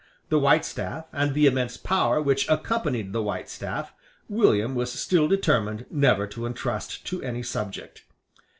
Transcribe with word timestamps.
The 0.29 0.39
white 0.39 0.65
staff, 0.65 1.05
and 1.13 1.35
the 1.35 1.45
immense 1.45 1.77
power 1.77 2.19
which 2.19 2.49
accompanied 2.49 3.13
the 3.13 3.21
white 3.21 3.47
staff, 3.51 3.93
William 4.27 4.73
was 4.73 4.91
still 4.91 5.27
determined 5.27 5.85
never 5.91 6.25
to 6.25 6.47
entrust 6.47 7.05
to 7.05 7.21
any 7.21 7.43
subject. 7.43 8.03